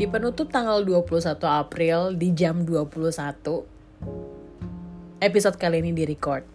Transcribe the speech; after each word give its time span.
Di 0.00 0.08
penutup 0.08 0.48
tanggal 0.48 0.80
21 0.80 1.36
April 1.44 2.16
di 2.16 2.32
jam 2.32 2.64
21, 2.64 3.20
episode 5.20 5.60
kali 5.60 5.84
ini 5.84 5.92
direcord. 5.92 6.48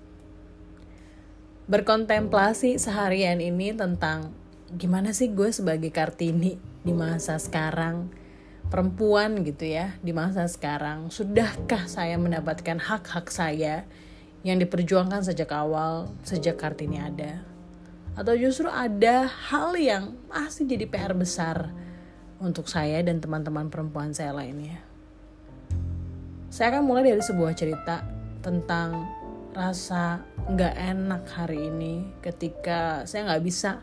Berkontemplasi 1.70 2.82
seharian 2.82 3.38
ini 3.38 3.70
tentang 3.70 4.34
gimana 4.74 5.14
sih 5.14 5.30
gue 5.30 5.54
sebagai 5.54 5.94
Kartini 5.94 6.58
di 6.82 6.90
masa 6.90 7.38
sekarang, 7.38 8.10
perempuan 8.74 9.46
gitu 9.46 9.70
ya, 9.70 9.94
di 10.02 10.10
masa 10.10 10.50
sekarang, 10.50 11.14
sudahkah 11.14 11.86
saya 11.86 12.18
mendapatkan 12.18 12.82
hak-hak 12.82 13.30
saya 13.30 13.86
yang 14.42 14.58
diperjuangkan 14.58 15.22
sejak 15.22 15.54
awal, 15.54 16.10
sejak 16.26 16.58
Kartini 16.58 16.98
ada? 16.98 17.46
Atau 18.18 18.42
justru 18.42 18.74
ada 18.74 19.30
hal 19.30 19.78
yang 19.78 20.18
masih 20.34 20.66
jadi 20.66 20.90
PR 20.90 21.14
besar 21.14 21.70
untuk 22.40 22.68
saya 22.68 23.00
dan 23.06 23.24
teman-teman 23.24 23.72
perempuan 23.72 24.12
saya 24.12 24.36
lainnya. 24.36 24.82
Saya 26.52 26.76
akan 26.76 26.84
mulai 26.88 27.12
dari 27.12 27.24
sebuah 27.24 27.52
cerita 27.56 28.08
tentang 28.40 29.08
rasa 29.56 30.24
nggak 30.52 30.76
enak 30.76 31.24
hari 31.32 31.72
ini 31.72 32.04
ketika 32.20 33.08
saya 33.08 33.32
nggak 33.32 33.44
bisa 33.44 33.82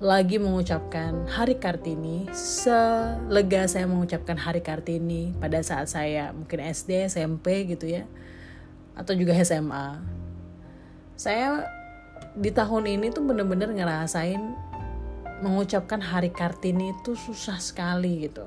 lagi 0.00 0.40
mengucapkan 0.40 1.28
Hari 1.28 1.60
Kartini 1.60 2.24
selega 2.32 3.68
saya 3.68 3.84
mengucapkan 3.84 4.38
Hari 4.38 4.64
Kartini 4.64 5.36
pada 5.36 5.60
saat 5.60 5.92
saya 5.92 6.32
mungkin 6.32 6.62
SD, 6.62 7.10
SMP 7.12 7.68
gitu 7.68 7.84
ya 7.84 8.08
atau 8.96 9.12
juga 9.12 9.36
SMA. 9.44 10.00
Saya 11.20 11.68
di 12.32 12.48
tahun 12.48 12.88
ini 12.88 13.12
tuh 13.12 13.26
bener-bener 13.26 13.68
ngerasain 13.76 14.40
mengucapkan 15.40 16.00
hari 16.00 16.30
Kartini 16.30 16.92
itu 16.96 17.16
susah 17.16 17.56
sekali 17.60 18.28
gitu. 18.28 18.46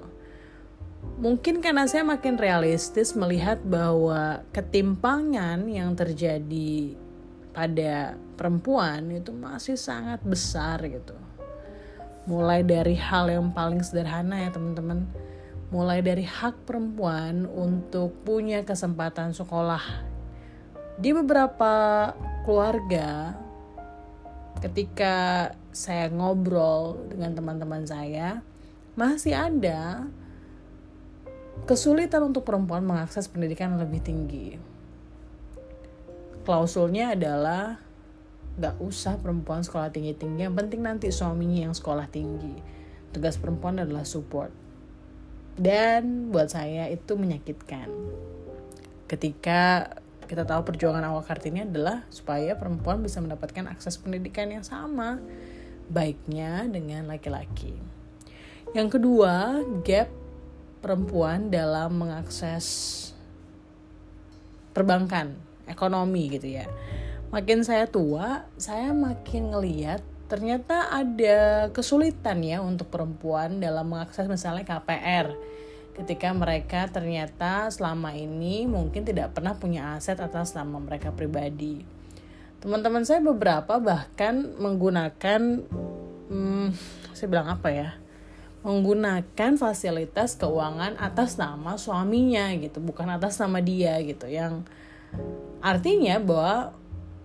Mungkin 1.20 1.60
karena 1.60 1.84
saya 1.86 2.02
makin 2.08 2.40
realistis 2.40 3.14
melihat 3.14 3.60
bahwa 3.62 4.42
ketimpangan 4.56 5.68
yang 5.68 5.94
terjadi 5.94 6.96
pada 7.54 8.18
perempuan 8.34 9.14
itu 9.14 9.30
masih 9.30 9.78
sangat 9.78 10.24
besar 10.26 10.82
gitu. 10.88 11.14
Mulai 12.26 12.64
dari 12.64 12.96
hal 12.96 13.30
yang 13.30 13.52
paling 13.52 13.84
sederhana 13.84 14.48
ya 14.48 14.50
teman-teman. 14.50 15.06
Mulai 15.70 16.00
dari 16.06 16.24
hak 16.24 16.64
perempuan 16.64 17.46
untuk 17.50 18.16
punya 18.24 18.64
kesempatan 18.64 19.36
sekolah. 19.36 19.84
Di 20.98 21.12
beberapa 21.12 22.14
keluarga 22.46 23.38
ketika 24.60 25.50
saya 25.74 26.12
ngobrol 26.14 27.00
dengan 27.10 27.34
teman-teman 27.34 27.88
saya, 27.88 28.46
masih 28.94 29.34
ada 29.34 30.06
kesulitan 31.66 32.30
untuk 32.30 32.46
perempuan 32.46 32.86
mengakses 32.86 33.26
pendidikan 33.26 33.78
lebih 33.80 34.04
tinggi. 34.04 34.60
Klausulnya 36.44 37.16
adalah 37.16 37.80
gak 38.60 38.78
usah 38.84 39.18
perempuan 39.18 39.66
sekolah 39.66 39.90
tinggi-tinggi, 39.90 40.46
yang 40.46 40.54
penting 40.54 40.86
nanti 40.86 41.10
suaminya 41.10 41.72
yang 41.72 41.76
sekolah 41.76 42.06
tinggi. 42.12 42.54
Tugas 43.16 43.40
perempuan 43.40 43.82
adalah 43.82 44.06
support. 44.06 44.52
Dan 45.54 46.34
buat 46.34 46.50
saya 46.50 46.90
itu 46.90 47.14
menyakitkan. 47.14 47.88
Ketika 49.06 49.94
kita 50.26 50.48
tahu 50.48 50.64
perjuangan 50.68 51.04
awal 51.06 51.24
Kartini 51.24 51.64
adalah 51.64 52.08
supaya 52.10 52.56
perempuan 52.56 53.00
bisa 53.04 53.20
mendapatkan 53.20 53.68
akses 53.70 54.00
pendidikan 54.00 54.50
yang 54.50 54.66
sama 54.66 55.20
baiknya 55.92 56.66
dengan 56.68 57.08
laki-laki. 57.08 57.76
Yang 58.74 59.00
kedua, 59.00 59.62
gap 59.86 60.10
perempuan 60.82 61.54
dalam 61.54 61.96
mengakses 61.96 62.66
perbankan, 64.74 65.38
ekonomi 65.70 66.34
gitu 66.34 66.60
ya. 66.60 66.66
Makin 67.30 67.62
saya 67.62 67.86
tua, 67.86 68.50
saya 68.58 68.90
makin 68.92 69.54
ngeliat 69.54 70.02
ternyata 70.32 70.90
ada 70.90 71.70
kesulitan 71.70 72.42
ya 72.42 72.58
untuk 72.64 72.90
perempuan 72.90 73.62
dalam 73.62 73.86
mengakses 73.86 74.26
misalnya 74.26 74.66
KPR 74.66 75.30
ketika 75.94 76.34
mereka 76.34 76.90
ternyata 76.90 77.70
selama 77.70 78.18
ini 78.18 78.66
mungkin 78.66 79.06
tidak 79.06 79.38
pernah 79.38 79.54
punya 79.54 79.94
aset 79.94 80.18
atas 80.18 80.58
nama 80.58 80.82
mereka 80.82 81.14
pribadi. 81.14 81.86
Teman-teman 82.58 83.06
saya 83.06 83.22
beberapa 83.22 83.78
bahkan 83.78 84.56
menggunakan, 84.58 85.68
hmm, 86.32 86.68
saya 87.14 87.28
bilang 87.30 87.52
apa 87.52 87.70
ya, 87.70 87.90
menggunakan 88.64 89.60
fasilitas 89.60 90.40
keuangan 90.40 90.96
atas 90.96 91.36
nama 91.36 91.76
suaminya 91.76 92.48
gitu, 92.56 92.80
bukan 92.80 93.12
atas 93.12 93.38
nama 93.38 93.60
dia 93.60 94.00
gitu, 94.02 94.26
yang 94.32 94.64
artinya 95.60 96.18
bahwa 96.24 96.72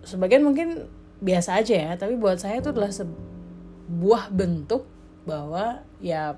sebagian 0.03 0.43
mungkin 0.43 0.91
biasa 1.23 1.63
aja 1.63 1.75
ya, 1.75 1.91
tapi 1.95 2.19
buat 2.19 2.37
saya 2.43 2.59
itu 2.59 2.75
adalah 2.75 2.91
sebuah 2.91 4.35
bentuk 4.35 4.83
bahwa 5.23 5.79
ya 6.03 6.35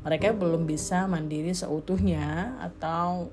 mereka 0.00 0.32
belum 0.32 0.64
bisa 0.64 1.04
mandiri 1.04 1.52
seutuhnya 1.52 2.56
atau 2.60 3.28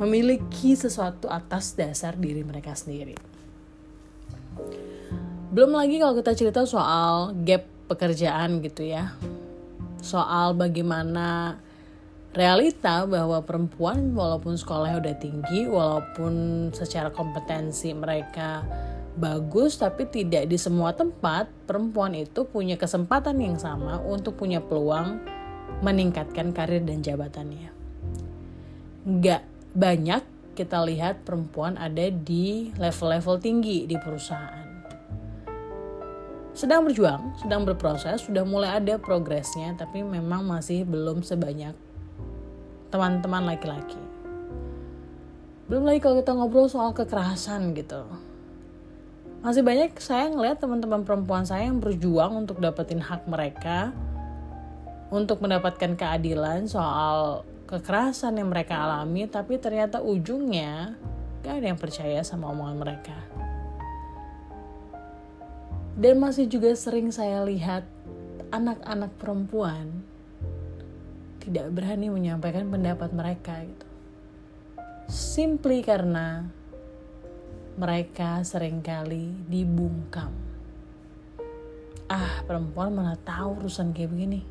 memiliki 0.00 0.74
sesuatu 0.74 1.30
atas 1.30 1.76
dasar 1.78 2.16
diri 2.16 2.42
mereka 2.42 2.74
sendiri. 2.74 3.14
Belum 5.50 5.74
lagi 5.74 5.98
kalau 5.98 6.14
kita 6.14 6.32
cerita 6.34 6.60
soal 6.66 7.34
gap 7.42 7.66
pekerjaan 7.90 8.62
gitu 8.62 8.86
ya. 8.86 9.14
Soal 10.00 10.54
bagaimana 10.54 11.58
realita 12.30 13.04
bahwa 13.04 13.42
perempuan 13.42 14.14
walaupun 14.14 14.54
sekolahnya 14.54 15.02
udah 15.02 15.16
tinggi, 15.18 15.66
walaupun 15.66 16.70
secara 16.70 17.10
kompetensi 17.10 17.90
mereka 17.90 18.62
bagus 19.18 19.78
tapi 19.80 20.06
tidak 20.06 20.46
di 20.46 20.54
semua 20.54 20.94
tempat 20.94 21.50
perempuan 21.66 22.14
itu 22.14 22.46
punya 22.46 22.78
kesempatan 22.78 23.38
yang 23.42 23.58
sama 23.58 23.98
untuk 24.02 24.38
punya 24.38 24.62
peluang 24.62 25.18
meningkatkan 25.82 26.54
karir 26.54 26.82
dan 26.84 27.02
jabatannya. 27.02 27.72
Gak 29.18 29.42
banyak 29.74 30.22
kita 30.54 30.84
lihat 30.84 31.24
perempuan 31.24 31.80
ada 31.80 32.12
di 32.12 32.70
level-level 32.76 33.40
tinggi 33.40 33.88
di 33.88 33.96
perusahaan. 33.96 34.68
Sedang 36.52 36.84
berjuang, 36.84 37.40
sedang 37.40 37.64
berproses, 37.64 38.26
sudah 38.26 38.44
mulai 38.44 38.76
ada 38.76 39.00
progresnya, 39.00 39.72
tapi 39.78 40.04
memang 40.04 40.44
masih 40.44 40.84
belum 40.84 41.24
sebanyak 41.24 41.72
teman-teman 42.92 43.54
laki-laki. 43.54 43.96
Belum 45.70 45.86
lagi 45.86 46.02
kalau 46.02 46.18
kita 46.20 46.34
ngobrol 46.34 46.66
soal 46.66 46.90
kekerasan 46.92 47.72
gitu 47.78 48.29
masih 49.40 49.64
banyak 49.64 49.96
saya 49.96 50.28
ngeliat 50.28 50.60
teman-teman 50.60 51.00
perempuan 51.00 51.48
saya 51.48 51.72
yang 51.72 51.80
berjuang 51.80 52.44
untuk 52.44 52.60
dapetin 52.60 53.00
hak 53.00 53.24
mereka 53.24 53.88
untuk 55.08 55.40
mendapatkan 55.40 55.96
keadilan 55.96 56.68
soal 56.68 57.48
kekerasan 57.64 58.36
yang 58.36 58.52
mereka 58.52 58.76
alami 58.76 59.24
tapi 59.24 59.56
ternyata 59.56 60.04
ujungnya 60.04 60.92
gak 61.40 61.56
ada 61.56 61.66
yang 61.72 61.80
percaya 61.80 62.20
sama 62.20 62.52
omongan 62.52 62.76
mereka. 62.76 63.16
Dan 65.96 66.20
masih 66.20 66.44
juga 66.44 66.76
sering 66.76 67.08
saya 67.08 67.40
lihat 67.44 67.84
anak-anak 68.52 69.12
perempuan 69.16 70.04
tidak 71.40 71.72
berani 71.72 72.12
menyampaikan 72.12 72.68
pendapat 72.68 73.08
mereka 73.16 73.56
gitu. 73.64 73.88
Simply 75.08 75.80
karena 75.80 76.44
mereka 77.80 78.44
sering 78.44 78.84
kali 78.84 79.32
dibungkam. 79.48 80.28
Ah, 82.12 82.44
perempuan 82.44 82.92
mana 82.92 83.16
tahu 83.16 83.64
urusan 83.64 83.96
kayak 83.96 84.12
begini. 84.12 84.44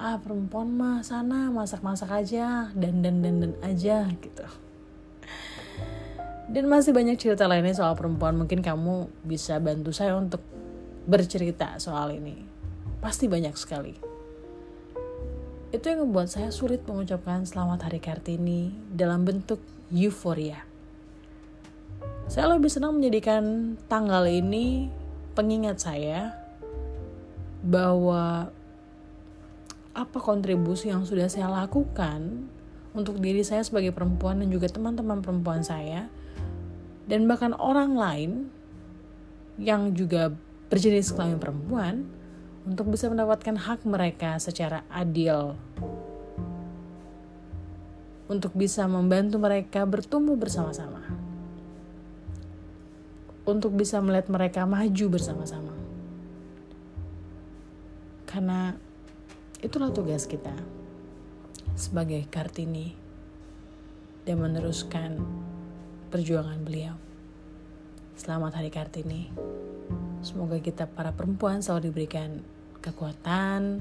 Ah, 0.00 0.16
perempuan 0.16 0.72
mah 0.72 1.04
sana 1.04 1.52
masak-masak 1.52 2.08
aja, 2.08 2.72
dan 2.72 3.04
dan 3.04 3.20
dan 3.20 3.44
dan 3.44 3.52
aja 3.60 4.08
gitu. 4.16 4.48
Dan 6.48 6.72
masih 6.72 6.96
banyak 6.96 7.20
cerita 7.20 7.44
lainnya 7.44 7.76
soal 7.76 7.92
perempuan. 7.92 8.32
Mungkin 8.32 8.64
kamu 8.64 9.12
bisa 9.20 9.60
bantu 9.60 9.92
saya 9.92 10.16
untuk 10.16 10.40
bercerita 11.04 11.76
soal 11.76 12.16
ini. 12.16 12.40
Pasti 13.04 13.28
banyak 13.28 13.52
sekali. 13.60 13.92
Itu 15.68 15.84
yang 15.84 16.08
membuat 16.08 16.32
saya 16.32 16.48
sulit 16.48 16.80
mengucapkan 16.88 17.44
selamat 17.44 17.92
hari 17.92 18.00
Kartini 18.00 18.72
dalam 18.88 19.22
bentuk 19.28 19.60
euforia. 19.92 20.69
Saya 22.30 22.46
lebih 22.54 22.70
senang 22.70 22.94
menjadikan 22.94 23.74
tanggal 23.90 24.22
ini 24.30 24.86
pengingat 25.34 25.82
saya 25.82 26.30
bahwa 27.66 28.54
apa 29.90 30.18
kontribusi 30.22 30.94
yang 30.94 31.02
sudah 31.02 31.26
saya 31.26 31.50
lakukan 31.50 32.46
untuk 32.94 33.18
diri 33.18 33.42
saya 33.42 33.66
sebagai 33.66 33.90
perempuan 33.90 34.38
dan 34.38 34.48
juga 34.54 34.70
teman-teman 34.70 35.18
perempuan 35.18 35.66
saya 35.66 36.06
dan 37.10 37.26
bahkan 37.26 37.50
orang 37.58 37.98
lain 37.98 38.46
yang 39.58 39.90
juga 39.98 40.30
berjenis 40.70 41.10
kelamin 41.10 41.42
perempuan 41.42 42.06
untuk 42.62 42.94
bisa 42.94 43.10
mendapatkan 43.10 43.58
hak 43.58 43.82
mereka 43.82 44.38
secara 44.38 44.86
adil, 44.86 45.58
untuk 48.30 48.54
bisa 48.54 48.86
membantu 48.86 49.42
mereka 49.42 49.82
bertumbuh 49.82 50.38
bersama-sama, 50.38 51.19
untuk 53.48 53.72
bisa 53.76 54.00
melihat 54.04 54.28
mereka 54.28 54.68
maju 54.68 55.06
bersama-sama, 55.10 55.74
karena 58.28 58.76
itulah 59.64 59.92
tugas 59.92 60.24
kita 60.28 60.54
sebagai 61.76 62.24
Kartini 62.28 62.92
dan 64.28 64.40
meneruskan 64.40 65.20
perjuangan 66.12 66.60
beliau. 66.60 66.94
Selamat 68.20 68.60
Hari 68.60 68.68
Kartini. 68.68 69.32
Semoga 70.20 70.60
kita 70.60 70.84
para 70.84 71.16
perempuan 71.16 71.64
selalu 71.64 71.88
diberikan 71.88 72.44
kekuatan, 72.84 73.80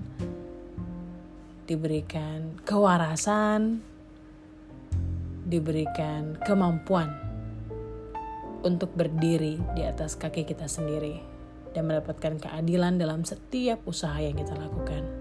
diberikan 1.67 2.55
kewarasan, 2.63 3.83
diberikan 5.43 6.39
kemampuan 6.47 7.28
untuk 8.63 8.95
berdiri 8.95 9.59
di 9.75 9.83
atas 9.83 10.15
kaki 10.15 10.47
kita 10.47 10.65
sendiri 10.71 11.19
dan 11.75 11.85
mendapatkan 11.85 12.39
keadilan 12.39 12.97
dalam 12.97 13.27
setiap 13.27 13.83
usaha 13.85 14.17
yang 14.17 14.39
kita 14.39 14.55
lakukan. 14.57 15.18